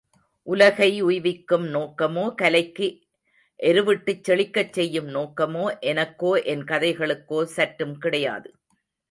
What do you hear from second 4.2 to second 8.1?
செழிக்கச் செய்யும் நோக்கமோ, எனக்கோ, என் கதைகளுக்கோ சற்றும்